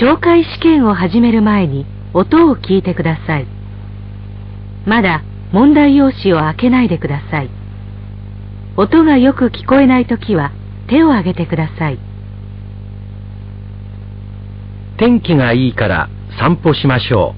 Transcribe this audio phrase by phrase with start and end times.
[0.00, 3.46] 懲戒試験を始める前に音を聞いてください。
[4.86, 7.50] まだ問題用紙を開けないでください。
[8.78, 10.52] 音がよく聞こえないときは
[10.88, 11.98] 手を挙げてください。
[14.96, 16.08] 天気がいいから
[16.38, 17.34] 散歩しましょ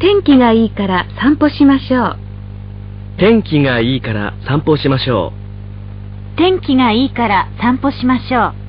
[0.00, 2.18] 天気がいいから散歩しましょう。
[3.16, 5.32] 天気がいいから散歩しましょ
[6.34, 6.36] う。
[6.36, 8.63] 天気がいいから散歩しましょう。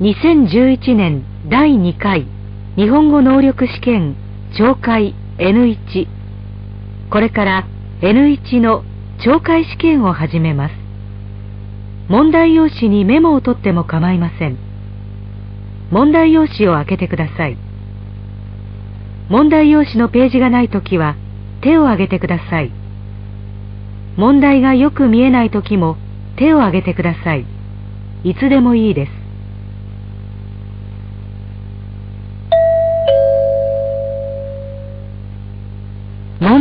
[0.00, 2.26] 2011年第2回
[2.74, 4.16] 日本語能力試験
[4.56, 6.08] 懲戒 N1
[7.10, 7.66] これから
[8.00, 8.82] N1 の
[9.18, 10.74] 懲戒試験を始めます。
[12.08, 14.56] 問題用紙にメモを取っても構いません。
[15.90, 17.58] 問題用紙を開けてください。
[19.28, 21.14] 問題用紙のページがないときは
[21.60, 22.72] 手を挙げてください。
[24.16, 25.98] 問題がよく見えないときも
[26.38, 27.44] 手を挙げてください。
[28.24, 29.19] いつでもいいです。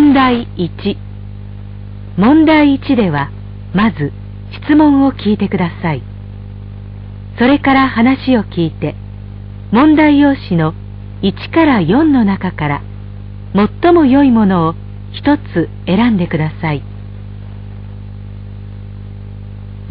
[0.10, 0.98] 問題1
[2.18, 3.30] 問題1では
[3.76, 4.12] まず
[4.66, 6.02] 質問を聞いてください。
[7.38, 8.96] それから話を聞いて
[9.72, 10.74] 問題用紙の
[11.22, 12.82] 1から4の中から
[13.82, 14.74] 最も良いものを
[15.14, 16.82] 一つ選んでください。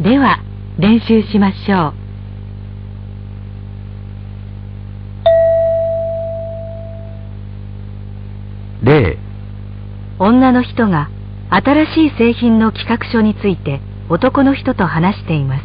[0.01, 0.39] では
[0.77, 1.98] 練習しましょう。
[10.29, 11.09] 女の人が
[11.49, 15.63] 新しい製品の企画書について男の人と話しています。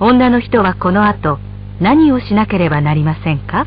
[0.00, 1.38] 女の人はこの後
[1.80, 3.66] 何をしなければなりませんか？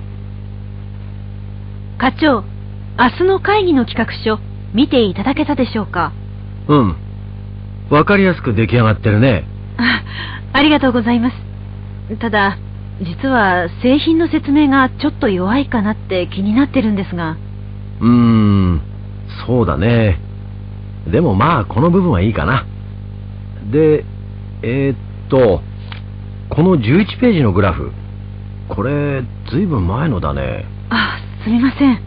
[1.97, 2.43] 課長
[2.99, 4.39] 明日の会議の企画書
[4.75, 6.13] 見ていただけたでしょうか？
[6.67, 6.95] うん。
[7.89, 9.45] わかりやすく出来上がってるね。
[9.77, 10.03] あ
[10.53, 12.17] ありがとうございます。
[12.19, 12.59] ただ
[13.01, 17.35] 実は製品の説明がちょっと弱いかなって気になってるんですが。
[17.99, 18.81] うーん
[19.45, 20.19] そうだね。
[21.11, 22.65] でもまあこの部分はいいかな。
[23.71, 24.05] で
[24.61, 25.61] えー、っと
[26.49, 27.91] この11ページのグラフ
[28.67, 30.65] これずいぶん前のだね。
[30.89, 32.01] あすみません。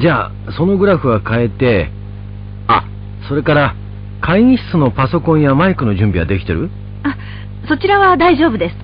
[0.00, 1.90] じゃあそのグラフは変えて
[2.68, 2.84] あ
[3.28, 3.74] それから
[4.20, 6.70] 会議室のパソコンやマイクの準備はできてる？
[7.02, 7.16] あ
[7.68, 8.76] そちらは大丈夫です。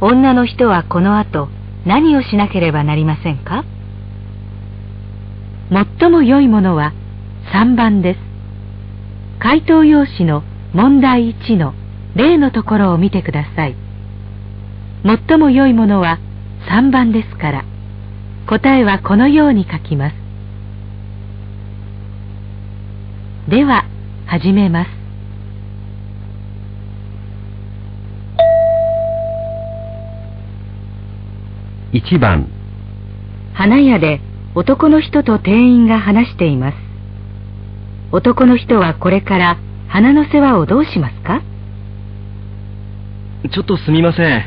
[0.00, 1.48] 女の人はこの後
[1.86, 3.64] 何をしなければなりませんか？
[5.70, 6.92] 最も良いものは
[7.52, 8.20] 3番です。
[9.38, 10.42] 回答用紙の
[10.72, 11.74] 問題1の
[12.14, 13.76] 例のところを見てください。
[15.04, 16.18] 最も良いものは
[16.68, 17.64] 3番ですから。
[18.46, 20.16] 答えはこのように書きます。
[23.48, 23.84] では
[24.26, 25.03] 始めます。
[31.94, 32.48] 1番。
[33.52, 34.20] 花屋で
[34.56, 36.74] 男の人と店員が話しています。
[38.10, 41.40] 男の人はこれから花の世話をどうしますか？
[43.48, 44.42] ちょっとすみません。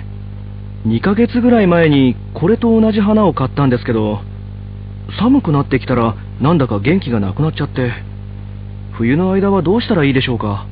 [0.87, 4.19] 2ヶ月ぐらい前にこれと同じ花を買ったんですけど
[5.17, 7.93] 寒くなってきたらなんだか元気がなくなっちゃって。
[8.97, 10.65] 冬の間はどうしたらいいでしょうか？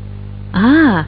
[0.52, 1.07] あ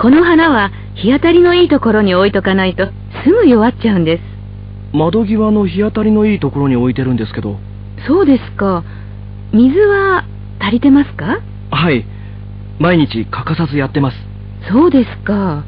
[0.00, 2.86] この花は日当たりのいいところに置いとかないと
[3.24, 4.37] すぐ弱っちゃうんです
[4.92, 7.56] 窓際の日当たりのいいところに置いてるんですけど。
[8.06, 8.84] そうですか。
[9.52, 10.24] 水は
[10.60, 11.40] 足りてますか？
[11.70, 12.04] はい。
[12.78, 14.16] 毎日欠かさずやってます。
[14.70, 15.64] そうですか。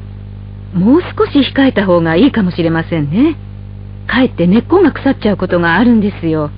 [0.73, 3.35] もう少し控えた方がいいかもしれませんね。
[4.07, 6.49] かえって根っこが腐っちゃうことがあるんですよ。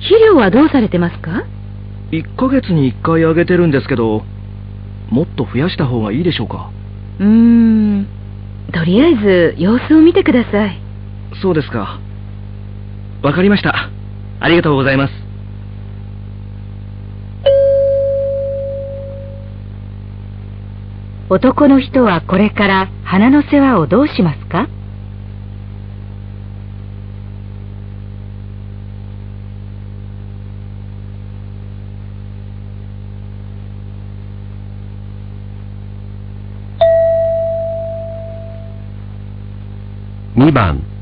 [0.00, 1.44] 肥料はどうされてますか
[2.10, 4.22] ？1ヶ月に1回あげてるんですけど
[5.10, 6.70] もっと増やした方がいいでしょうか？
[7.20, 8.06] うーん。
[8.72, 10.80] とりあえず様子を見てください
[11.42, 12.00] そうですか。
[13.22, 13.90] わかりました。
[14.40, 15.26] ありがとうございます。
[21.28, 24.68] 男の人はこれから花の世話をどうしますか
[40.36, 40.95] ？2番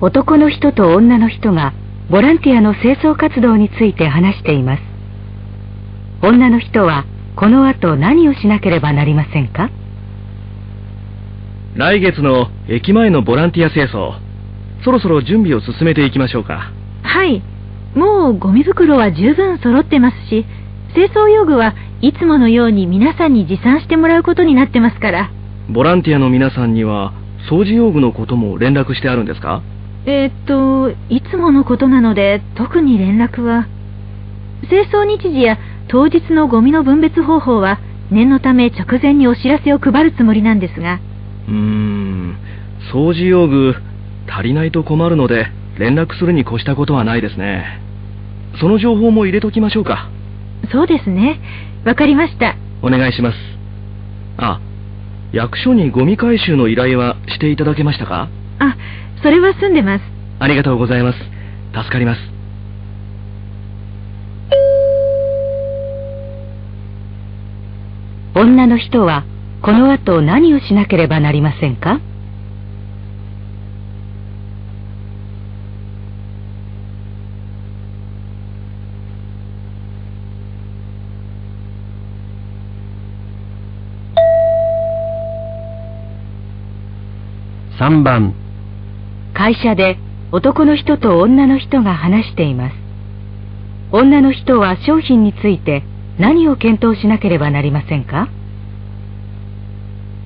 [0.00, 1.72] 男の人と女の人が
[2.08, 4.82] ボランティアの清掃活動について話しています。
[6.22, 7.04] 女の人は
[7.36, 9.70] この後何をしなければなりませんか？
[11.76, 14.18] 来月の駅前のボランティア清掃
[14.84, 16.72] そろそろ準備を進めていきましょうか。
[17.02, 17.42] はい。
[17.94, 20.46] もうゴミ袋は十分揃ってますし、
[20.94, 25.30] 清掃用具はいつものように皆さんに持参してもらうことになってますから。
[25.68, 27.12] ボランティアの皆さんには
[27.50, 29.62] 掃除用具のことも連絡してあるんですか？
[30.10, 33.66] えーっと、いつものことなので特に連絡は。
[34.70, 35.58] 清掃日時や
[35.88, 37.78] 当日のゴミの分別方法は
[38.10, 40.98] 念のため直前にお知らせを配るつもりなんですが。
[41.46, 42.38] うーん、
[42.90, 43.74] 掃除用具
[44.26, 47.78] 足りないと困るので連絡するに越したことはないですね。
[48.60, 50.08] その情報も入れときましょうか。
[50.72, 51.38] そうですね。
[51.84, 52.56] わかりました。
[52.80, 53.36] お願いします。
[54.38, 54.58] あ、
[55.32, 58.30] 役所にゴミ回収の依頼はしていただけましたか？
[58.58, 58.76] あ、
[59.22, 60.04] それは済んでます。
[60.38, 61.18] ありがとうございます。
[61.74, 62.20] 助かります。
[68.34, 69.24] 女の人は
[69.62, 72.00] この後何をしなければなりませんか
[87.80, 88.34] ？3番、
[89.38, 89.98] 会社で
[90.32, 92.74] 男の人と女の人が話しています。
[93.92, 95.84] 女の人は商品について
[96.18, 98.28] 何を検討しなければなりませんか？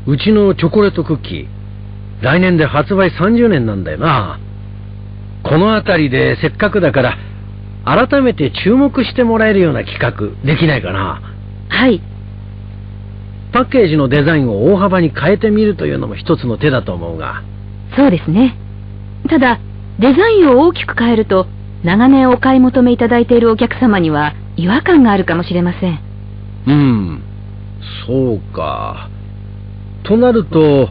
[0.06, 4.40] うちのチョコレートクッキー、来年で発売30年なんだよな。
[5.44, 7.18] この辺りでせっかくだから、
[7.84, 11.20] 改めて注目してもらえるような企画、できないかな。
[11.68, 12.00] はい。
[13.52, 17.42] パッケージのデザインを大幅に変えてみるというのも一つの手だと思うが。
[17.94, 18.56] そうですね。
[19.28, 19.60] ただ、
[19.98, 21.46] デザインを大きく変えると、
[21.84, 25.98] 長年お買い求めいただいているお客様には違和感があるかもしれません。
[26.66, 27.22] うん、
[28.06, 29.08] そうか。
[30.04, 30.88] となると、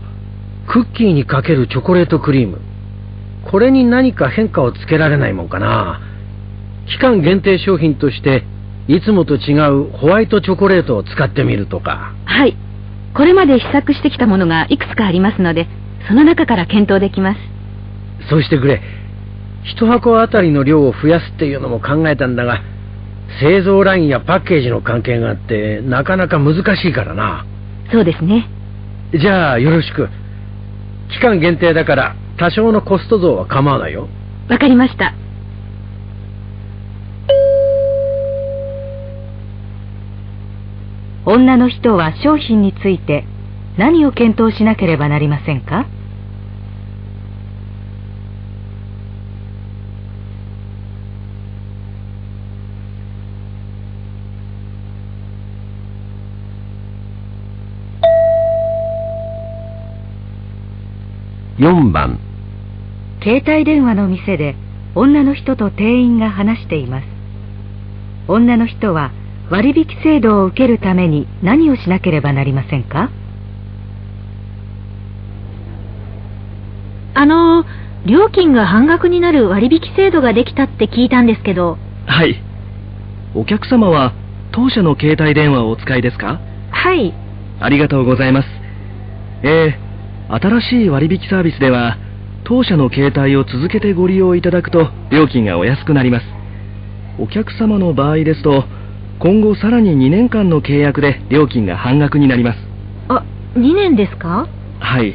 [0.68, 2.60] クッキーにかけるチョコレートクリーム。
[3.50, 6.01] これに何か変化をつけられないもんかな。
[6.88, 8.44] 期間限定商品として、
[8.88, 12.13] いつもと違うホワイトチョコレートを使ってみるとか。
[12.25, 12.56] はい。
[13.13, 15.68] これまで試作してきたものがいくつかありますので、
[16.07, 17.39] その中から検討できます。
[18.29, 18.81] そうしてくれ。
[19.63, 22.62] 一箱あたりの量を増やすっていうのも考えたんだが、
[23.39, 27.45] 製造ラインやパッケージの関係があって、なかなか難しいからな。
[27.91, 28.47] そうですね。
[29.13, 30.09] じゃあよろしく。
[31.09, 34.07] 期間限定だから多少のコスト増は構わないよ。
[34.50, 35.13] わかりました。
[41.25, 43.25] 女の人は商品について
[43.77, 45.85] 何を検討しなければなりませんか？
[61.61, 62.17] 4番、
[63.21, 64.55] 携帯電話の店で
[64.95, 67.05] 女の人と店員が話しています
[68.27, 69.11] 女の人は
[69.51, 73.11] 割引制度を受けるために何をしなければなりませんか？
[77.13, 77.63] あの、
[78.07, 81.77] 料金が半額になる割引制度ができたって聞いたんですけど、
[82.07, 82.41] はい。
[83.35, 84.13] お客様は
[84.51, 86.39] 当社の携帯電話をお使いですか？
[86.71, 87.13] はい。
[87.59, 88.47] ありがとうございます。
[89.43, 89.90] えー、
[90.33, 91.98] 新しい割引サービスでは、
[92.45, 96.25] 当社の携帯を続けてご利用いただくと料金がお安くなります。
[97.19, 98.63] お客様の場合ですと、
[99.19, 102.59] 今後さらに2年間の契約で料金が半額になります。
[103.09, 103.23] あ、
[103.56, 104.47] 2年ですか？
[104.80, 105.14] はい。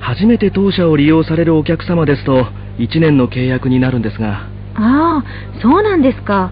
[0.00, 2.46] 初めて当社を利用されるお客様ですと、
[2.78, 5.24] 1年の契約になるんですが、ああ、
[5.60, 6.50] そうなんですか。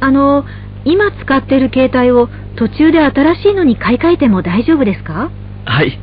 [0.00, 0.44] あの、
[0.86, 5.30] 今使ってる携帯を途中で新しいのに買い替えても大丈夫ですか？
[5.66, 5.98] はい。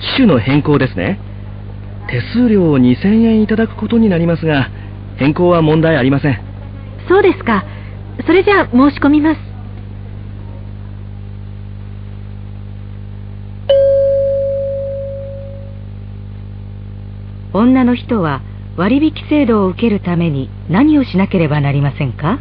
[0.00, 1.20] 機種の変更ですね。
[2.08, 4.70] 手数料を2000円いただくことになりますが、
[5.16, 6.40] 変更は問題ありません。
[7.08, 7.64] そうですか。
[8.26, 9.40] それじゃあ申し込みます。
[17.52, 18.42] 女の人は
[18.76, 22.38] 割引制度を受けるために何をしなければなりませんか？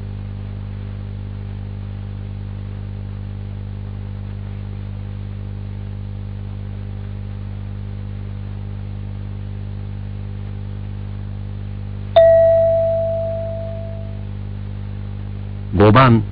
[15.90, 16.24] 5番、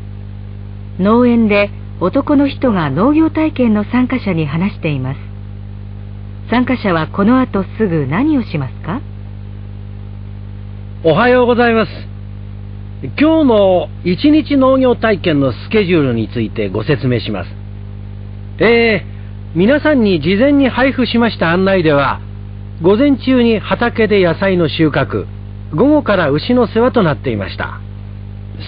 [1.00, 5.18] 農園で男の人が農業体験の参加者に話しています
[6.52, 9.02] 参加者はこの後すぐ何をしますか？
[11.04, 11.92] おはようございます。
[13.20, 17.50] 今日の一日農業体験のスケジュールについてご説明します。
[18.60, 22.22] えー、皆さんに事前に配布しました案内では、
[22.84, 25.26] 午前中に畑で野菜の収穫、
[25.76, 27.82] 午後から牛の世話となっていました。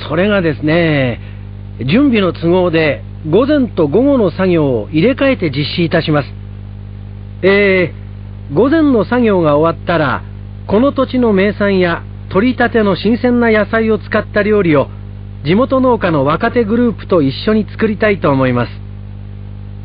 [0.08, 1.20] それがですね、
[1.86, 6.30] 準備の都合で午前と午後の作業を入れ替えて実施いたします。
[7.42, 10.24] えー、午前の作業が終わったら、
[10.68, 14.88] この土地の名産や取り立ての新鮮な野菜を使った料理を
[15.46, 18.72] 地元農家の若手グループと一緒に作りたいと思います。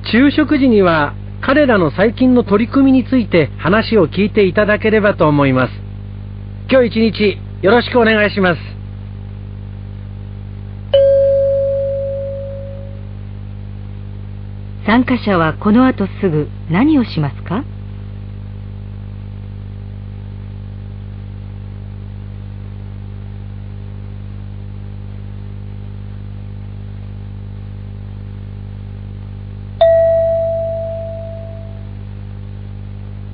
[0.05, 5.73] 昼食時には彼らの最近の取り組みについて話を聞いていただければと思います。
[6.71, 8.74] 今日一日よろしくお願いします。
[14.87, 17.65] 参加者はこの後すぐ何をしますか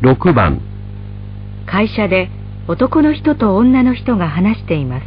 [0.02, 0.61] ？6番。
[1.66, 2.30] 会社で
[2.69, 5.07] 男の人と女の人が話しています。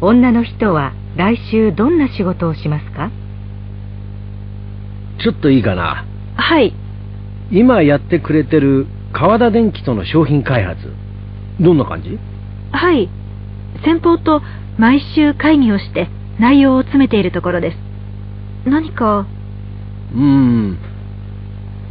[0.00, 3.10] 女の人は来週どんな仕事をしますか？
[5.22, 6.04] ちょっといいかな？
[6.36, 6.74] はい。
[7.50, 10.92] 今やってくれてる川田電機との商品開発
[11.60, 12.18] どんな感じ？
[12.72, 13.08] はい。
[13.84, 14.42] 先方と
[14.78, 16.08] 毎週会議をして
[16.40, 17.76] 内容を詰めているところです。
[18.68, 19.26] 何か、
[20.14, 20.78] うーん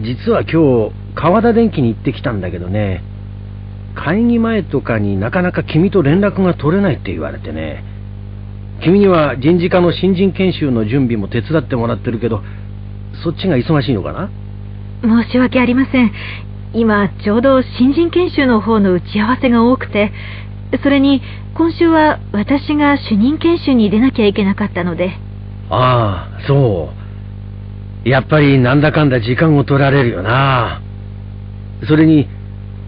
[0.01, 3.03] 実は今日川田電機に行ってきたんだけどね
[3.95, 7.83] 会議前とかになかなか君と連絡が取れないって言われてね
[8.83, 12.41] 君には人事課の新人研修の準備も手伝ってもらってるけど
[13.23, 14.29] そっちが忙しいのかな？
[15.03, 16.11] 申し訳ありません。
[16.73, 20.11] 今、ちょうど新人研修の方の打ち合わせが多くて、
[20.81, 21.21] それに
[21.53, 25.11] 今週は私が主任研修に出なきゃいけなかったので、
[25.69, 26.89] ああそ
[28.05, 28.09] う。
[28.09, 30.81] やっぱりなんだかんだ時間を取られるよな。
[31.87, 32.27] それに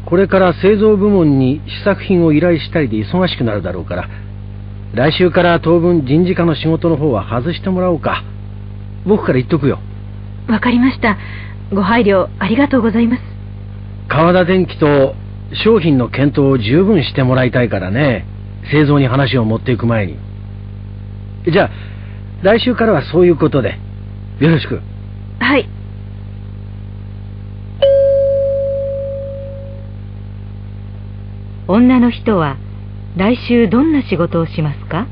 [0.05, 4.09] これから製造部門に試作品を依頼したりで忙しくなるだろうから
[4.93, 8.23] 来週から当分人事課の仕事の方は外してもらおうか。
[9.05, 9.79] 僕から言っとくよ
[10.47, 11.17] わかりました。
[11.73, 13.21] ご配慮ありがとうございます。
[14.07, 15.15] 川田電機と
[15.65, 18.25] 商品の検討を十分してもらいたいからね
[18.71, 20.17] 製造に話を持っていく前に
[21.51, 21.69] じゃあ
[22.43, 23.79] 来週からはそういうことで
[24.39, 24.81] よろしく
[25.39, 25.67] はい。
[31.67, 32.57] 女の人は
[33.17, 35.07] 来週どんな仕事をしますか？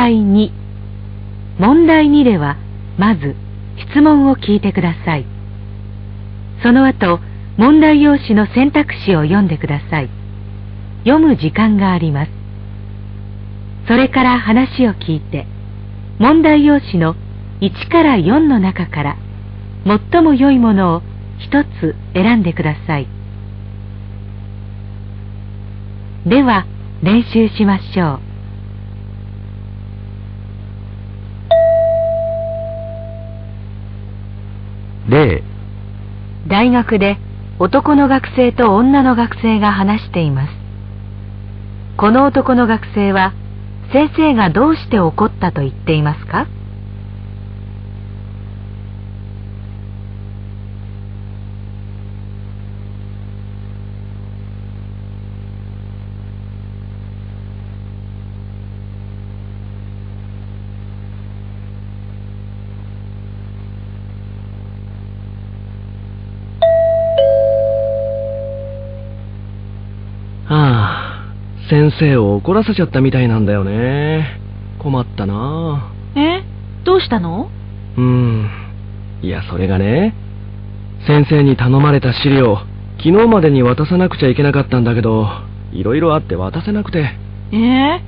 [0.00, 0.50] 題2
[1.58, 2.56] 問題2では
[2.96, 3.36] まず
[3.90, 5.26] 質問を聞いてください。
[6.62, 7.20] その後
[7.58, 10.08] 問題用紙の選択肢を読んでください。
[11.04, 12.32] 読む時間があります。
[13.88, 15.46] それから話を聞いて
[16.18, 17.14] 問題用紙の
[17.60, 19.16] 1から4の中から
[19.84, 21.02] 最も良いものを
[21.38, 23.06] 一つ選んでください。
[26.26, 26.64] では
[27.02, 28.29] 練習しましょう。
[35.10, 35.42] 例。
[36.46, 37.18] 大学で
[37.58, 40.52] 男の学生と女の学生が話しています。
[41.96, 43.34] この男の学生は
[43.92, 46.46] 先生がどうして怒ったと言っていますか？
[71.90, 74.40] 先生を怒らせちゃったみたいなんだよね。
[74.78, 76.42] 困ったなえ？
[76.84, 77.50] どうしたの？
[77.96, 78.48] うーん。
[79.22, 80.14] いや、それがね、
[81.06, 82.58] 先生に頼まれた資料、
[82.98, 85.26] 昨日までに渡さなくちゃいけなかったんだけど、
[85.72, 87.10] いろいろあって渡せなくて。
[87.52, 88.00] ええ？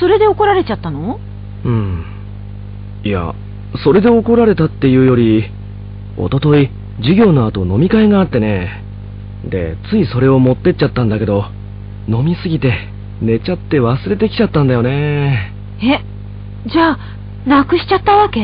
[0.00, 1.20] それで怒られちゃったの？
[1.64, 2.04] うん。
[3.04, 3.34] いや、
[3.84, 5.44] それで怒られたっていうより、
[6.16, 8.82] おととい、授業の後飲み会があってね。
[9.44, 11.44] で、ついそれを持ってっちゃったんだけど、
[12.08, 12.88] 飲みすぎて、
[13.20, 15.52] 寝ちゃって忘れてきちゃったんだよね。
[15.82, 16.04] え
[16.68, 16.98] じゃあ、
[17.46, 18.40] なくしちゃったわけ？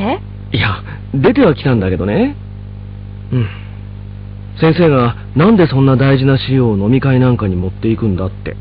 [0.52, 0.82] いや、
[1.14, 2.36] 出てはきたんだけどね。
[3.32, 3.48] うん。
[4.60, 8.56] 先生が、なんでそんな大事な資料を飲み会なんかに持っていくんだって。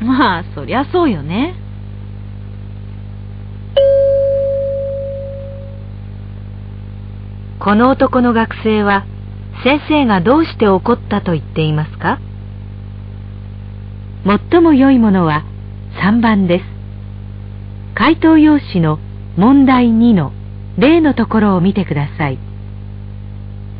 [0.00, 1.54] まあ、そりゃそうよね。
[7.58, 9.06] この男の学生は
[9.62, 12.18] 先生がどうして怒ったと言っていますか？
[14.50, 15.44] 最も良いものは
[16.02, 16.64] 3番です
[17.94, 18.98] 回答用紙の
[19.36, 20.32] 問題2の
[20.78, 22.38] 例のところを見てください。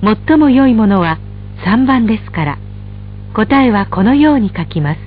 [0.02, 1.18] 最も良いものは
[1.64, 2.58] 3番ですから、
[3.34, 5.00] 答えはこのように書きます。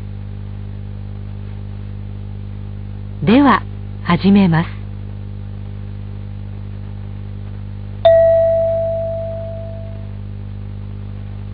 [3.25, 3.63] では、
[4.03, 4.69] 始めます。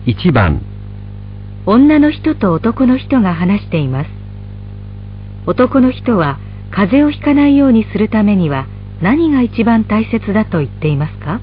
[0.06, 0.60] 1番
[1.66, 4.13] 女の人と男の人が話しています。
[5.46, 6.38] 男の人は
[6.70, 8.66] 風邪をひかないようにするためには
[9.02, 11.40] 何が一番大切だと言っていますか？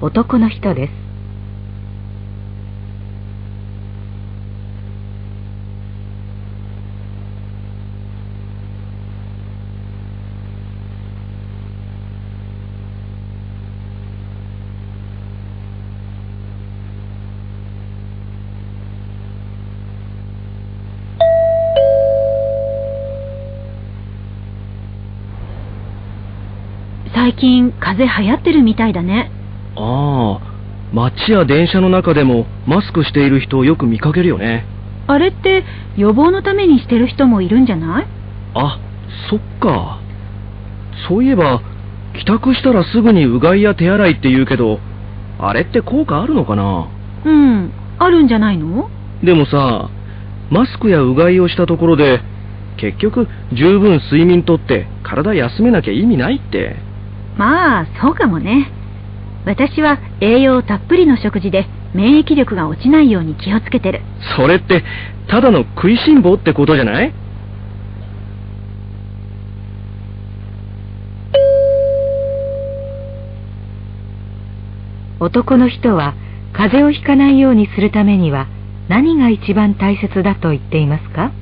[0.00, 1.03] 男の人です。
[27.80, 29.30] 風邪流行ってるみたいだね。
[29.76, 30.54] ああ、
[30.92, 34.64] 街や電車の中でもマスクしている人をよく見かけるよね。
[35.06, 35.64] あれって
[35.96, 38.06] 予防のためにしてる人もいるんじゃない？
[38.54, 38.78] あ、
[39.28, 40.00] そっか。
[41.08, 41.60] そういえば、
[42.16, 44.78] 帰宅したらすぐにうがいや手洗いって言うけど、
[45.38, 46.88] あれって効果あるのかな？
[47.24, 48.88] うん、あるんじゃないの？
[49.22, 49.90] でもさ、
[50.50, 52.20] マスクやうがいをしたところで、
[52.76, 56.76] 結局十分睡眠とって体休めなきゃ意味ないって。
[57.36, 58.70] まあ、そうかもね。
[59.44, 64.00] 私は栄養たっぷりの食事で免疫力が落ちないように気をつけてる。
[64.36, 64.84] それって、
[65.28, 67.12] ただの食いしん坊ってことじゃない？
[75.20, 76.14] 男の人は
[76.52, 78.46] 風邪をひかないようにするためには
[78.88, 81.32] 何が一番大切だと言っていますか？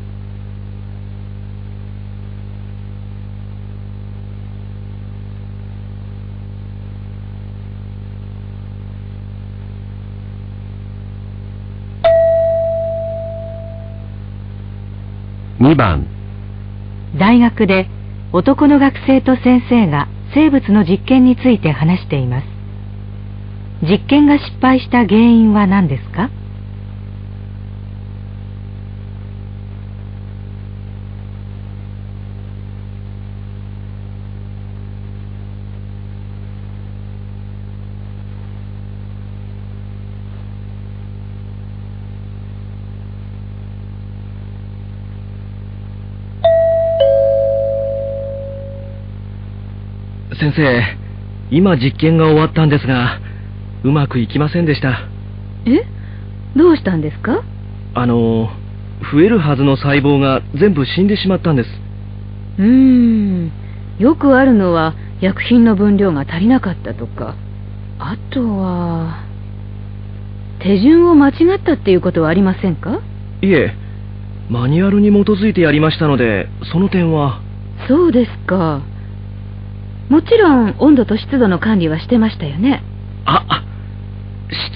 [15.73, 16.07] 2番
[17.19, 17.89] 大学で
[18.33, 22.47] 男の学生と先生が生物の実験について話しています。
[23.83, 26.31] 実験が失敗した原因は何ですか？
[50.43, 50.83] 先生、
[51.53, 53.21] 今実験が終わったんですが、
[53.85, 55.09] うまくいきませんでした。
[55.67, 55.85] え？
[56.59, 57.45] どうしたんですか？
[57.95, 58.51] あの、
[59.13, 61.69] 増えるはずの細胞が全部死んでしまったんです。
[62.59, 63.53] うーん。
[64.01, 67.37] よくあるのは薬品の分量が足りなかったとか、
[68.01, 69.25] あとは、
[70.59, 73.01] 手順を間違ったっていうことはありませんか？
[73.43, 73.77] いえ、
[74.51, 77.41] マニュアルに基づいてやりましたので、その点は。
[77.87, 78.83] そうですか。
[80.13, 82.83] もちろん温度と湿度の管理はしてましたよね。
[83.25, 83.65] あ、あ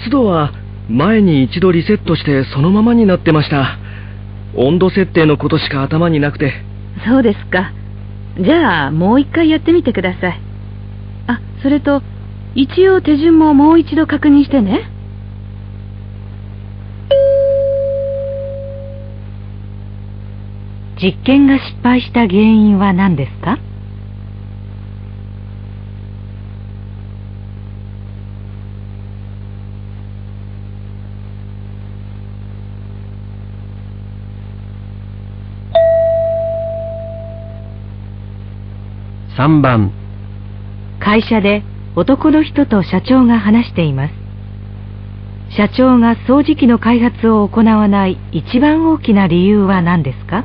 [0.01, 0.51] 湿度は
[0.89, 3.77] 前に一度リセットしてそのままになってました。
[4.55, 6.53] 温度設定のことしか頭になくて。
[7.05, 7.71] そうですか。
[8.39, 10.41] じゃあ、もう一回やってみてください。
[11.27, 12.01] あ、それと、
[12.55, 14.89] 一応手順ももう一度確認してね。
[20.99, 23.59] 実験が失敗した原因は何ですか？
[39.37, 39.91] 3番
[40.99, 41.61] 会社で
[41.95, 44.13] 男の人と社長が話しています。
[45.55, 50.43] 社長が掃除機の開発を行わない一番大きな理由は何ですか？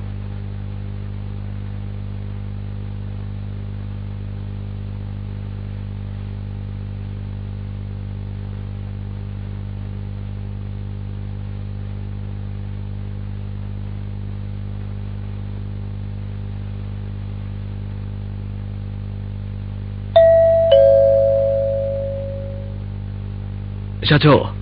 [24.13, 24.53] 社長、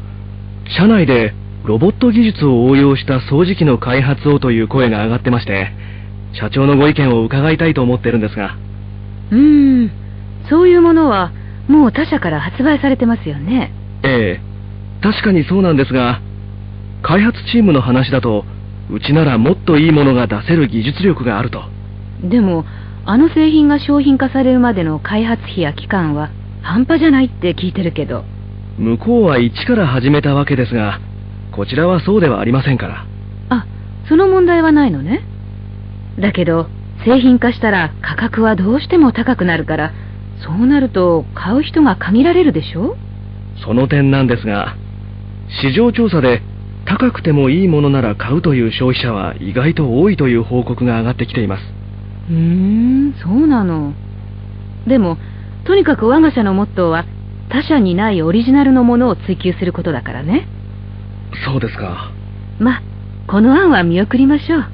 [0.77, 1.35] 社内で
[1.65, 5.73] ロボット技術を応用した掃除機の開発をという声が上がってまして、
[6.35, 8.57] 社長のご意見を伺いたいと思ってるんですが。
[9.33, 9.91] うーん、
[10.49, 11.33] そういうものは
[11.67, 13.73] もう他社から発売されてますよね。
[14.05, 16.21] ええ、確かにそうなんですが、
[17.03, 18.45] 開発チームの話だと、
[18.89, 21.65] うちならもっといいものが出せる技術力があると。
[22.23, 22.65] でも、
[23.05, 26.31] あの製品が商品化されるまでの開発費や期間は
[26.63, 28.23] 半端じゃないって聞いてるけど。
[28.81, 31.01] 向こうは一から始めたわけですが、
[31.53, 33.05] こちらはそうではありませんから。
[33.51, 33.67] あ、
[34.09, 35.21] その問題はないのね。
[36.19, 36.67] だけど、
[37.05, 39.93] 製品化したら価格はどうしても高くなるから、
[40.43, 42.97] そうなると買う人が限られるでしょ？
[43.63, 44.77] その点なんですが、
[45.63, 46.41] 市場調査で
[46.87, 51.63] 高くてもいいものなら買うという消費者は意外と多いという報告が上がってきています。
[52.31, 52.37] うー
[53.11, 53.93] ん、そうなの。
[54.87, 55.19] でも、
[55.67, 57.05] とにかく我が社のモットーは
[57.51, 60.47] 他社にないオリジナルのものを追求することだからね。
[61.45, 62.11] そうですか。
[62.59, 62.81] ま、
[63.27, 64.65] この案は見送りましょう。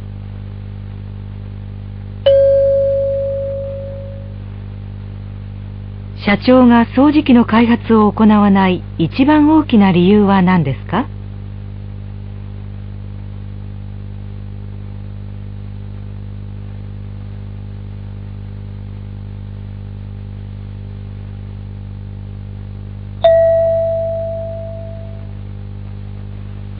[6.24, 11.06] 社長が掃除機の開発を行わない一番大きな理由は何ですか？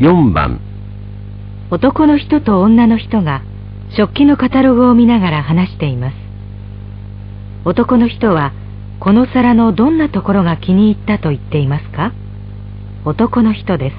[0.06, 0.60] 4番。
[1.68, 3.42] 男の人と女の人が
[3.96, 6.16] 食器のカタログを見ながら話しています。
[7.64, 8.52] 男の人は
[9.00, 12.12] この皿のどんなところが気に入ったと言っていますか？
[13.04, 13.96] 男の人です。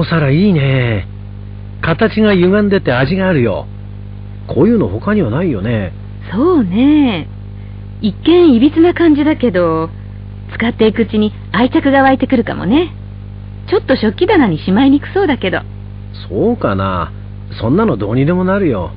[0.00, 1.06] のお皿いいね。
[1.82, 3.66] 形が歪んでて味があるよ。
[4.48, 5.92] こういうの他にはないよね。
[6.32, 7.28] そうね。
[8.00, 9.90] 一見いびつな感じだけど、
[10.54, 12.94] 使っていくうちに愛着が湧いてくるかもね。
[13.68, 15.60] ちょっと食器棚にしまいにくそうだけど。
[16.28, 17.12] そうかな。
[17.60, 18.90] そんなのどうにでもなるよ。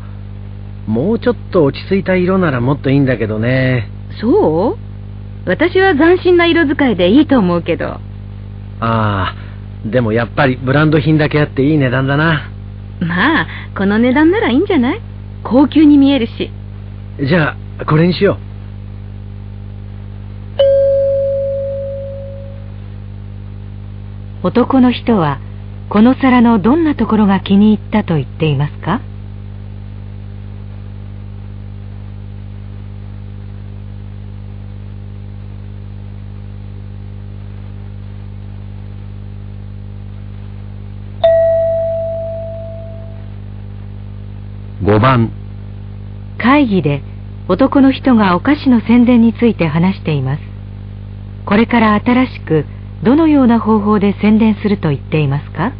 [0.88, 3.90] もうちょっと落ち着いた色ならもっといいんだけどね。
[4.22, 5.50] そう？
[5.50, 7.86] 私は斬新な色使いでいいと思うけど。
[7.88, 8.00] あ
[8.80, 9.36] あ、
[9.86, 12.50] でもやっぱりブランド品だけあっていい値段だな。
[13.02, 15.02] まあ、この値段ならいいんじゃない？
[15.44, 16.52] 高級に見えるし。
[17.20, 18.38] じゃあ、これにしよ
[24.44, 25.40] 男の人は
[25.90, 29.02] この皿のどんなところが気に入ったと言っていますか？
[44.94, 45.32] 5番。
[46.38, 47.02] 会議で
[47.48, 50.42] 男の人がお菓子の宣伝について話しています。
[51.48, 52.66] これから新しく
[53.04, 55.74] どのような方法で宣伝すると言っていますか？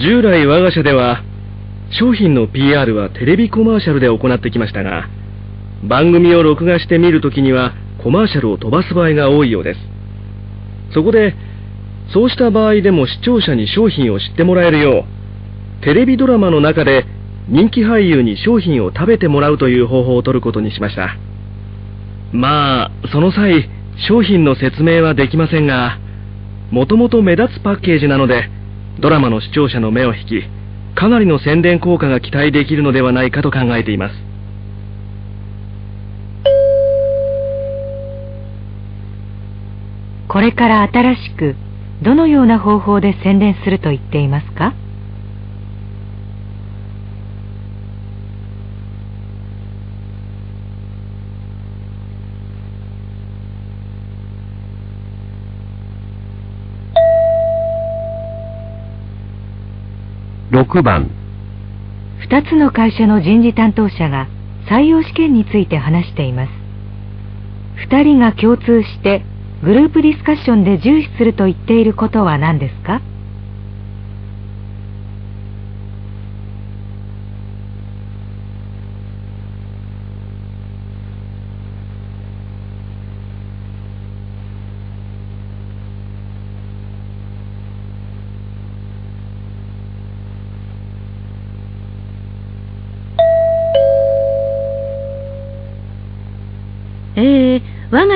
[0.00, 1.24] 従来我が社では
[1.90, 5.08] 商品の PR はテレビコマーシャルで行ってきましたが
[5.82, 9.80] 番組を録画してみるときにはコマーシャルを飛ばす場合が多いようです。
[10.94, 11.34] そこで
[12.12, 15.04] そうした場合でも視聴者に商品を知ってもらえるよ
[15.80, 17.04] うテレビドラマの中で
[17.48, 21.16] 人気俳優に商品を食べてもらうという方法を取ることにしました。
[22.32, 23.68] まあその際
[24.08, 25.98] 商品の説明はできませんが
[26.70, 28.48] もともと目立つパッケージなので
[29.00, 30.42] ドラマの視聴者の目を引き
[30.96, 34.14] かなりの宣伝効果が期待できるのではないかと考えています。
[40.28, 41.54] これから新しく
[42.02, 44.74] どのような方法で宣伝すると言っていますか？
[60.50, 61.10] 6番。
[62.26, 64.28] 2つの会社の人事担当者が
[64.66, 66.50] 採用試験について話しています。
[67.86, 69.22] 2人が共通して
[69.62, 73.02] グループディスカッションで重視すると言っていることは何ですか？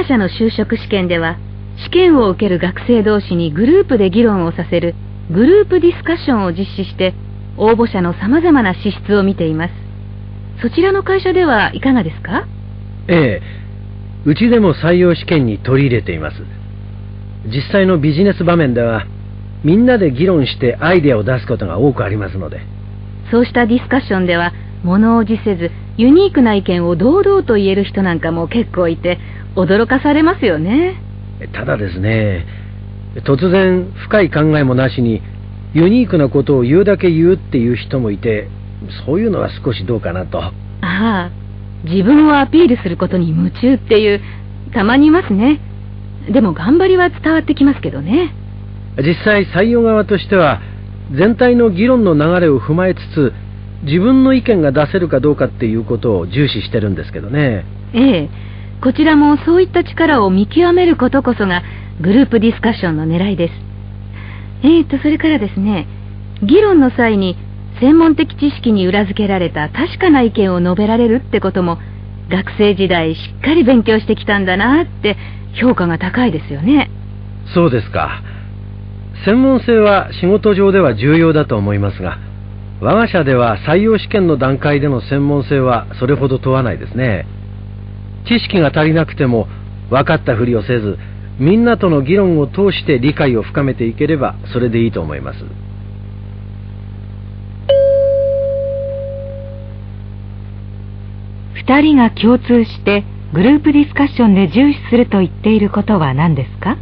[0.04, 1.38] 社の就職試験では
[1.84, 4.94] 試験を受ける学生同士にグループで議論をさせる
[5.30, 7.14] グループディスカッションを実施して
[7.56, 9.74] 応募者の様々な資質を見ています
[10.62, 12.46] そちらの会社ではいかがですか？
[13.08, 13.42] ええ、
[14.24, 16.36] うちでも採用試験に取り入れています。
[17.46, 19.04] 実際のビジネス場面では、
[19.64, 22.60] みんなで議論してアイデアを出すことが多くありますので。
[23.32, 24.52] そうしたディスカッションでは
[24.84, 29.18] 物おじせずユニークな意見を堂々と言える人なんかも結構いて
[29.56, 31.00] 驚かされますよね
[31.52, 32.46] ただですね、
[33.26, 35.20] 突然深い考えもなしに、
[35.74, 38.48] ユニークなことを言うだけ言うっていう人もいて、
[39.06, 40.40] そういうのは少しどうかなと。
[40.40, 41.30] ああ
[41.84, 44.20] 自分をアピールすることに夢中っていう
[44.72, 45.60] たまにいますね
[46.32, 48.32] でも頑張りは伝わってきますけどね
[48.98, 50.60] 実際採用側としては、
[51.16, 53.32] 全体の議論の流れを踏まえつつ、
[53.84, 57.64] 自分の意見が出せるかどうかっていうことを重視してるんですけどね。
[57.94, 58.51] ええ
[58.82, 61.62] こちらもそういった力を見極めることこそが
[62.00, 63.54] グループディスカッションの狙いです
[64.64, 65.86] えーとそれからですね
[66.42, 67.36] 議論の際に
[67.80, 71.78] 専門的知識に裏付けられた確かな意見を述べられるってことも
[72.30, 75.16] 学生時代しっかり勉強してきたんだなって
[75.60, 76.90] 評価が高いですよね
[77.54, 78.22] そうですか。
[79.24, 82.18] 専門性は仕事上では重要だと思いますが、
[82.80, 87.26] 我が社では採用試験の段階での専門性はそれほど問わないですね。
[88.26, 89.48] 知識が足りなくても
[89.90, 90.98] 分かったふりをせず、
[91.38, 95.38] みんなとの議論を通して理解を深めていければそれでいいと思います。
[101.66, 106.76] 2人が共通してグループディスカッションで重視すると言っていることは何ですか？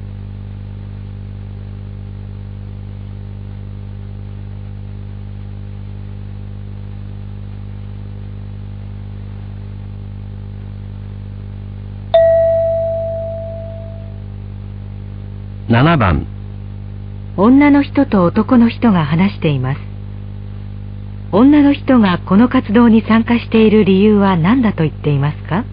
[15.70, 16.26] 7番、
[17.36, 19.80] 女の人と男の人が話しています。
[21.30, 25.64] 女の人がこの活動に参加している理由は何だと言っていますか？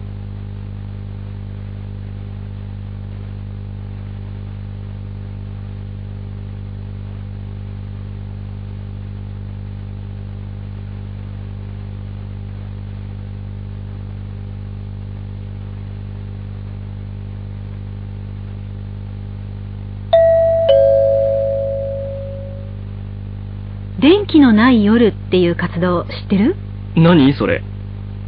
[24.98, 26.56] のない夜っていう活動知ってる？
[26.96, 27.62] 何それ？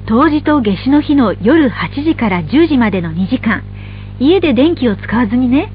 [0.07, 3.63] 冬至と夏至の日の夜8時から10時までの2時間。
[4.19, 5.73] 家で電気を使わずにね。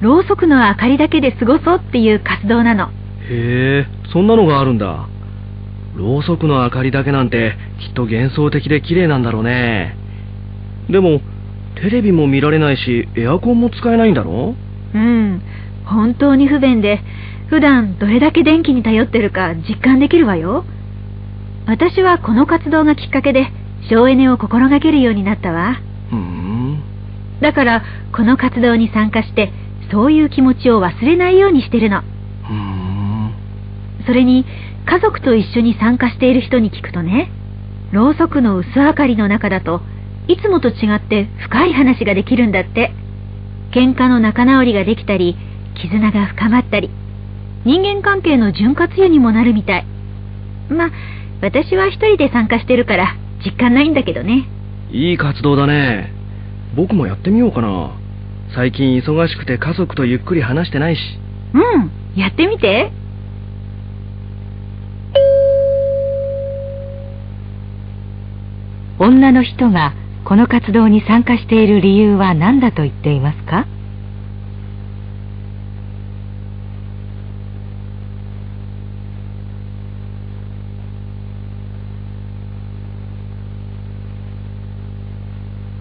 [0.00, 2.88] ろうそくの明かりだけで過ごそうっていう活動なの。
[3.28, 5.08] へえそんなのがあるんだ。
[5.94, 9.96] ろうそくの明かりだけなんてきっと幻想的で綺麗なんだろうね。
[10.90, 11.20] でも
[11.76, 14.54] テレビも見られないしエアコンも使えないんだろ？
[14.94, 15.42] うん
[15.86, 17.00] 本当に不便で
[17.48, 20.64] 普段どれだけ電気に頼ってるか実感できるわよ。
[21.66, 23.48] 私はこの活動がきっかけで
[23.88, 25.74] 省エネを心がけるようになったわ。
[26.10, 26.82] ふーん。
[27.40, 27.82] だから
[28.12, 29.52] この活動に参加して
[29.90, 32.02] そういう気持ちを忘れないようにしてるの。
[32.02, 33.32] ふーん。
[34.06, 34.44] それに
[34.84, 37.30] 家族と一緒に参加している人に聞くとね
[37.92, 39.80] ろうそくの薄明かりの中だと
[40.28, 42.92] いつもと違って深い話ができるんだって。
[43.72, 45.36] 喧嘩の仲直りができたり
[45.74, 46.88] 絆が深まったり
[47.66, 49.86] 人間関係の潤滑油にもなるみたい。
[50.70, 50.90] まあ
[51.42, 54.48] 私は一人で参加してるから実感ないんだけどね。
[54.92, 56.12] いい活動だね。
[56.76, 57.90] 僕もやってみようかな。
[58.54, 61.00] 最近忙しくて家族とゆっくり話してないし。
[61.54, 62.92] うんやってみて。
[68.98, 69.92] 女の人が
[70.24, 73.66] この活動に参加している理由は何だと言っていますか？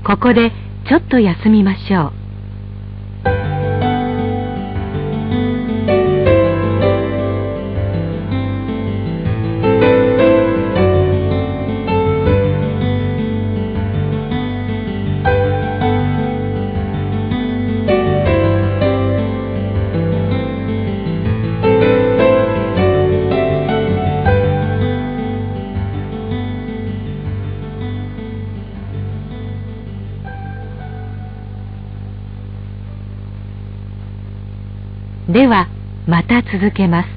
[0.06, 0.52] ここで
[0.88, 2.24] ちょっと休みましょう。
[36.25, 37.09] た続けます。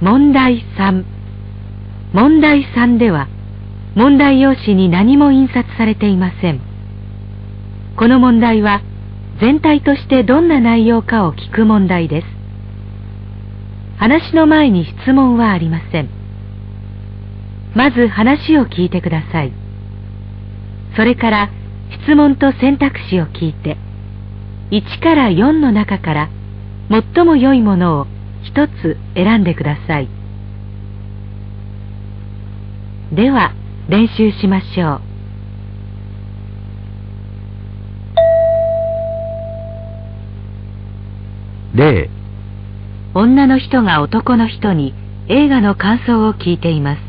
[0.00, 1.04] 問題3
[2.12, 3.28] 問題3では
[3.94, 6.60] 問題用紙に何も印刷されていません。
[7.96, 8.82] この問題は
[9.40, 12.26] 全体としてどんな内容かを聞く問題です。
[13.98, 16.10] 話の前に質問はありません。
[17.74, 19.52] まず話を聞いてください。
[20.94, 21.50] それから
[22.02, 23.76] 質問と選択肢を聞いて
[24.70, 26.30] 1から4の中から
[26.90, 28.06] 最も良いものを
[28.44, 30.08] 一つ選んでください。
[33.12, 33.52] では
[33.88, 35.00] 練習しましょう。
[41.76, 42.10] 例。
[43.14, 44.94] 女の人が男の人に
[45.28, 47.05] 映画の感想を聞いています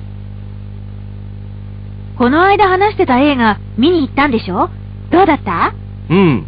[2.18, 4.70] この間話してた映画見に行ったんでしょ？
[5.12, 5.76] どうだった？
[6.10, 6.48] うん。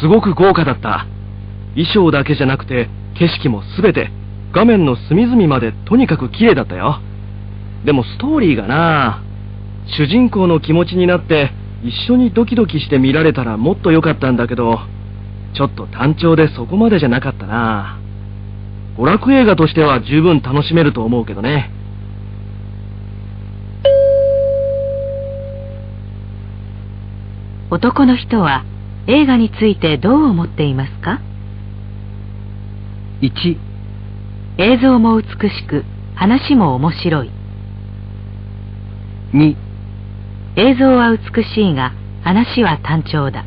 [0.00, 1.06] すごく豪華だった。
[1.74, 4.10] 衣装だけじゃなくて景色も全て
[4.52, 7.00] 画面の隅々までとにかく綺麗だったよ。
[7.84, 9.22] でもストーリーがな
[9.98, 11.50] 主人公の気持ちになって
[11.84, 14.78] 一緒にドキドキして見られたらもっと良かったんだけど
[15.54, 18.00] ちょっと単調でそこまでじゃなかったな。
[18.96, 21.70] 娯楽映画としては十分楽しめると思うけどね。
[27.74, 28.64] 男の人は
[29.08, 31.20] 映画についてどう思っていますか
[33.20, 33.56] ？1
[34.58, 35.84] 映像も美しく
[36.14, 37.32] 話も面白い。
[39.32, 39.56] 2
[40.54, 41.90] 映像は美しいが
[42.22, 43.44] 話は単調だ。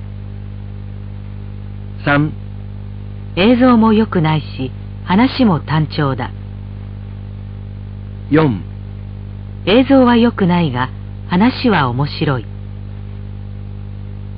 [2.05, 2.29] 3
[3.37, 4.73] 映像も良くないし
[5.05, 6.31] 話も単調だ。
[8.31, 8.59] 4
[9.67, 10.89] 映像は良くないが
[11.29, 12.56] 話は面白い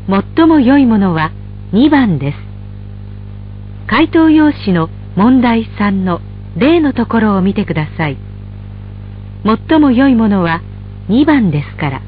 [0.09, 1.31] 最も良いものは
[1.71, 2.37] 2番です。
[3.87, 6.19] 回答用紙の問題3の
[6.57, 8.17] 例のところを見てください。
[9.69, 10.63] 最も良いものは
[11.09, 12.01] 2番ですから。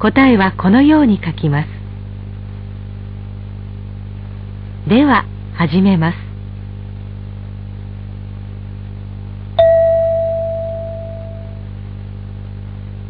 [0.00, 1.68] 答えはこのように書きます。
[4.90, 6.18] では始めます。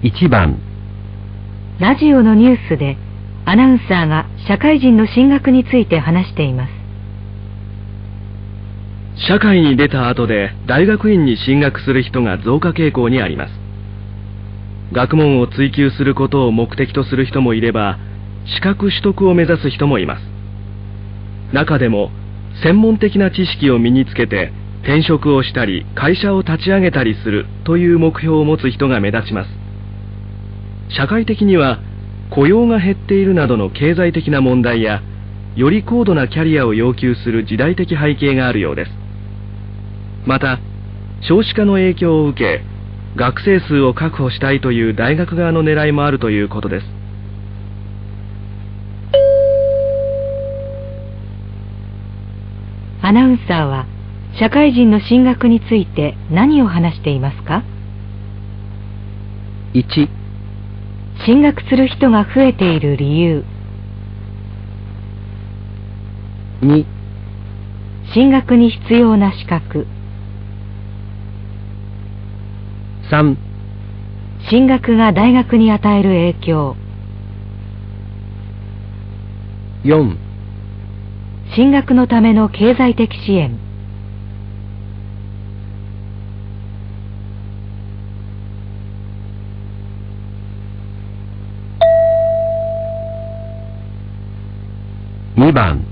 [0.04, 0.60] 1番。
[1.80, 2.96] ラジオのニュースで
[3.46, 6.70] アナウンサーが社会人の進学について話しています。
[9.28, 13.52] 社会に出た後で大学院に進学する人が増加傾向にあります。
[14.92, 17.98] 学問を追求することを目的とする人もいれば
[18.46, 20.22] 資格取得を目指す人もいます。
[21.52, 22.10] 中でも
[22.62, 24.52] 専門的な知識を身につけて
[24.82, 29.50] 転職をしたり会社を立ち上げたりするという目標を持つ人が目立ちます。
[30.96, 31.80] 社会的には
[32.34, 35.02] 雇用が減っているなどの経済的な問題や
[35.54, 38.90] より高度なキャリアを要求する時代的背景があるようです。
[40.26, 40.58] また
[41.20, 42.64] 少子化の影響を受け
[43.16, 46.86] 学生数を確保したいという大学側の狙いもあるということです。
[53.00, 53.86] アナウンサーは
[54.40, 57.62] 社会人の進学について何を話していますか
[59.74, 60.23] ？1
[61.24, 63.44] 進学する人が増えている理由。
[66.60, 66.84] 2
[68.12, 69.86] 進学に必要な資格。
[73.10, 73.36] 3
[74.50, 76.76] 進学が大学に与える影響。
[79.84, 80.16] 4
[81.56, 83.63] 進学のための経済的支援
[95.44, 95.84] 2番。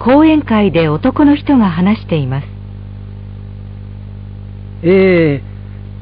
[0.00, 2.48] 講演会で男の人が話しています。
[4.82, 5.42] ええ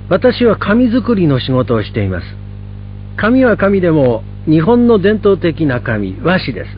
[0.09, 2.27] 私は紙作りの仕事をしています。
[3.19, 6.71] 紙は紙でも日本の伝統的な紙和紙です。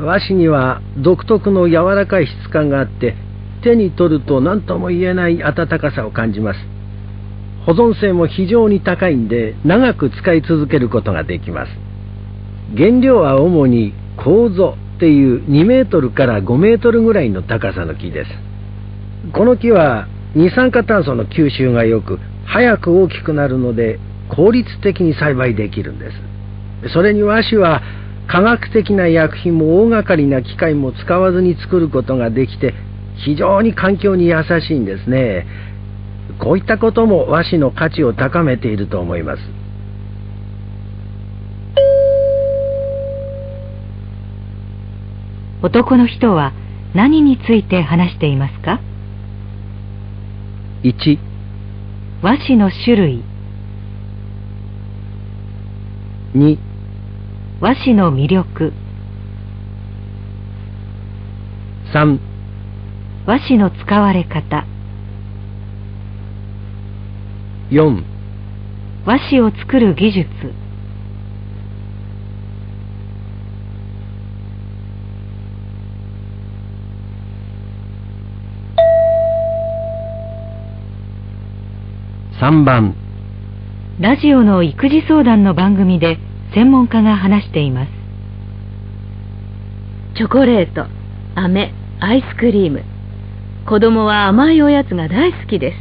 [0.00, 3.16] 和紙には独特の柔らかい質感があって
[3.64, 6.60] 手に取ると何とも言えない温かさを感じます。
[7.66, 11.72] 保存性も非常に高いんで長く使い続けることができます。
[12.76, 18.30] 原料は主に楮っていう2メートルから5メートルぐらいの高さの木です。
[19.32, 23.98] この木は二酸化炭素の吸収が良く早く大きくなるので
[24.28, 26.10] 効率的に栽培できるんで
[26.84, 26.92] す。
[26.92, 27.82] それに和紙は
[28.28, 32.74] 科学的な薬品も大掛かりな機械も使わずに作ることができて
[33.24, 35.46] 非常に環境に優しいんですね。
[36.38, 39.59] こういったことも和紙の価値を高めていると思います。
[45.62, 46.52] 男の人は
[46.94, 48.80] 何について話していますか
[50.82, 51.18] ？1
[52.22, 53.24] 和紙の種類。
[56.34, 56.58] 2
[57.60, 58.72] 和紙の魅力。
[61.92, 62.18] 3
[63.26, 64.64] 和紙の使われ方。
[67.70, 68.02] 4
[69.04, 70.28] 和紙を作る技術
[82.40, 82.94] 3番
[84.00, 86.16] ラジオの育児相談の番組で
[86.54, 87.90] 専門家が話しています
[90.16, 90.86] チョコレート、
[91.34, 92.82] 飴、アイスクリーム。
[93.68, 95.76] 子供は甘いおやつが大好きです。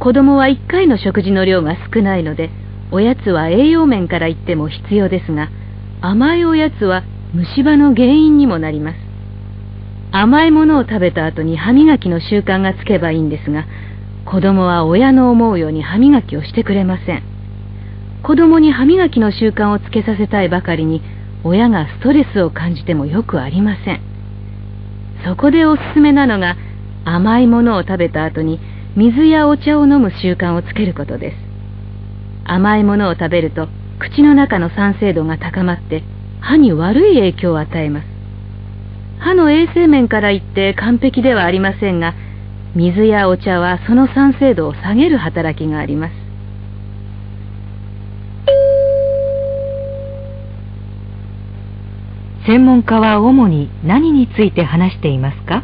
[0.00, 2.50] 子供は1回の食事の量が少ないので、
[2.90, 5.48] おやつは栄養面から言っても必要ですが、
[6.02, 8.98] 甘いおやつは虫歯の原因にもなります。
[10.12, 13.64] 甘いものを食べた後に歯磨きの習慣がつけばいいんですが、
[14.24, 17.22] 子供は親の思うように歯磨きをしてくれません。
[18.22, 21.02] 子供に歯磨きの習慣をつけさせたいばかりに、
[21.44, 24.00] 親がストレスを感じてもよくありません。
[25.26, 26.56] そこでおすすめなのが、
[27.04, 28.60] 甘いものを食べた後に
[28.96, 31.36] 水やお茶を飲む習慣をつけることです。
[32.44, 33.68] 甘いものを食べると、
[33.98, 36.02] 口の中の酸性度が高まって、
[36.40, 38.06] 歯に悪い影響を与えます。
[39.18, 42.14] 歯の衛生面から言って完璧ではありませんが、
[42.74, 46.12] 水やお茶はその酸性度を下げる働きがあります。
[52.46, 55.62] 専門家は主に何について話していますか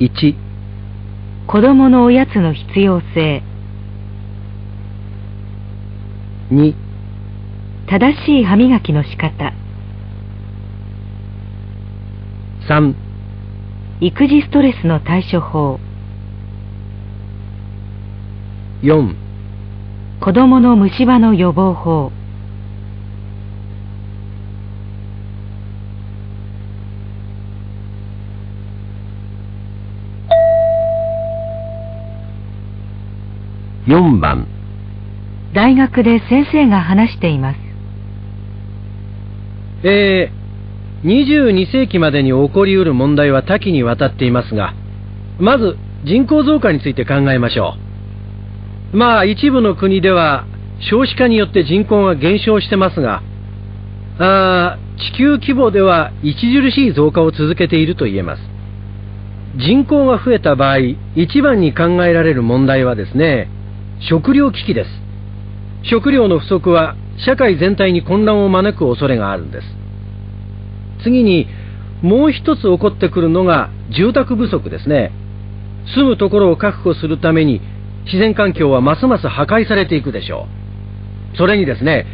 [0.00, 0.34] ？1
[1.46, 3.42] 子供のおやつの必要性。
[6.50, 6.74] 2
[7.88, 9.52] 正しい歯磨きの仕方。
[12.68, 13.05] 3
[13.98, 15.80] 育児ストレスの対処法。
[18.82, 19.14] 4
[20.20, 22.12] 子供の虫歯の予防法。
[33.86, 34.46] 4番。
[35.54, 37.58] 大学で先生が話しています。
[39.84, 40.35] えー、
[41.04, 44.74] 22世紀までに起こりうる問題は多岐にわたっていますが、
[45.38, 47.74] まず人口増加について考えましょ
[48.92, 48.96] う。
[48.96, 50.46] まあ一部の国では
[50.90, 53.22] 少子化によって人口が減少してますが、
[54.18, 54.78] あ
[55.12, 58.42] 地球規模では著しい増加を続けていると言えます。
[59.58, 60.78] 人口が増えた場合、
[61.14, 63.48] 一番に考えられる問題はですね、
[64.00, 64.90] 食糧危機です。
[65.82, 69.75] 食料の不足は社会全体に混乱を招く恐れがあるんです。
[71.06, 71.46] 次に、
[72.02, 75.12] もう一つ起こってくるのが住宅不足ですね。
[75.94, 77.60] 住むところを確保するために
[78.06, 80.48] 自然環境はますます破壊されていくでしょ
[81.32, 81.36] う。
[81.36, 82.06] それにですね、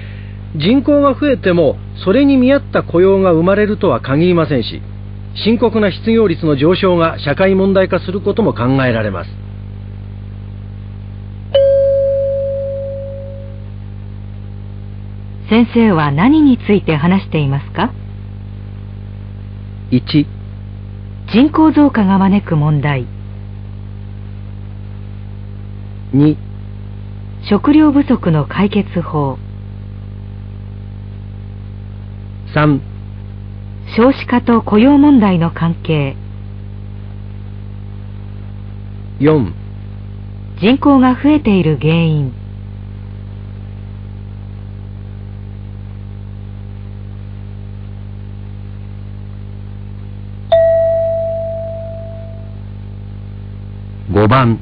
[0.57, 4.83] 人口が増えてもそれに見合った雇用が生まれるとは限りませんし、
[5.43, 9.31] 深刻な失業率の上昇が社会問題化することも考えられます。
[15.49, 18.02] 先生は何について話していますか？
[19.93, 20.27] 1、
[21.35, 23.07] 人口増加が招く問題。
[26.15, 26.35] 2、
[27.43, 29.37] 食料不足の解決法。
[32.55, 32.81] 3、
[33.95, 36.17] 少子化と雇用問題の関係。
[39.21, 39.53] 4、
[40.63, 42.42] 人口が増えている原因
[54.13, 54.61] 5番。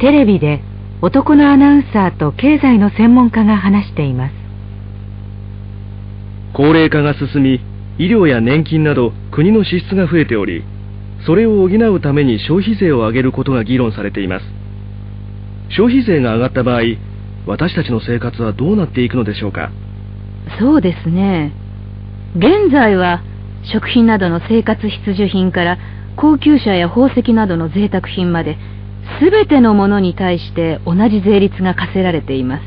[0.00, 0.62] テレビで
[1.02, 4.34] 男のアナウンサーと経済の専門家が話しています。
[6.54, 7.60] 高齢化が進み
[7.98, 10.64] 医療や年金など国の支出が増えており
[11.26, 14.46] それを補うために消費税を上げることが議論されています。
[15.68, 16.82] 消費税が上がった場合
[17.46, 19.70] 私たちの生活はどうなっていくのでしょうか。
[20.58, 21.52] そうですね。
[22.34, 23.22] 現在は
[23.64, 25.78] 食品などの生活必需品から
[26.20, 28.58] 高級車や宝石などの贅沢品まで
[29.20, 32.62] 全てのものに対して同じ税率が課せられています。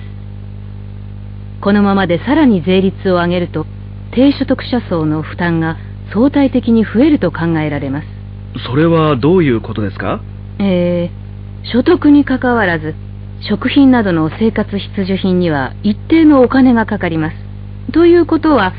[1.61, 3.65] このままでさらに税率を上げると
[4.13, 5.77] 低所得者層の負担が
[6.13, 8.07] 相対的に増えると考えられます。
[8.65, 10.21] それはどういうことですか？
[10.59, 12.95] えー、所得にかかわらず
[13.41, 17.35] 食品などの生活必需品には一定のお金がかかります。
[17.91, 18.73] ということは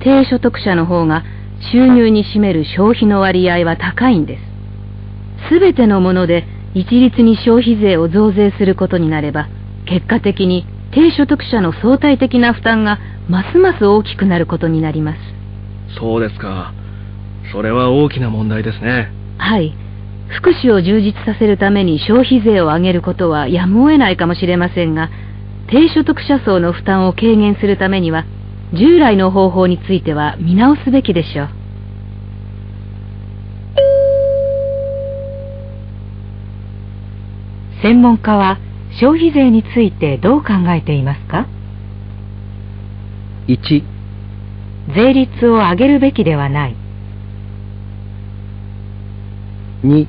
[0.00, 1.24] 低所得者の方が
[1.72, 5.48] 収入に占める消費の割合は高いんです。
[5.48, 6.44] すべてのもので
[6.74, 9.48] 一律に消費税を増税することになれば
[9.86, 12.98] 結果的に低所得者の相対的な負担が
[13.28, 15.18] ますます大きくなることになります
[15.98, 16.72] そうですか。
[17.52, 19.10] それは大きな問題ですね。
[19.38, 19.74] はい
[20.28, 25.08] 福祉を充実させるために消費税を上げることはやむを得ないかもしれませんが
[25.70, 28.26] 低所得者層の負担を軽減するためには
[28.74, 31.48] 従来の方法については見直すべきでしょう。
[37.82, 38.58] 専門家は
[39.00, 41.46] 消費税についてどう考えていますか
[43.46, 43.82] ？1
[44.94, 46.76] 税率を上げるべきではない。
[49.84, 50.06] 2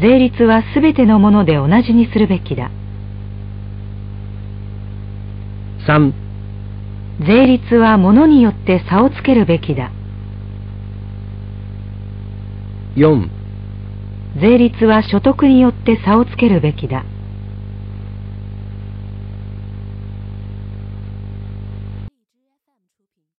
[0.00, 2.70] 税率はすべてのもので同じにするべきだ。
[5.88, 6.12] 3
[7.26, 9.92] 税率は物によって差をつけるべきだ。
[12.96, 13.28] 4
[14.40, 17.04] 税率は所得によって差をつけるべきだ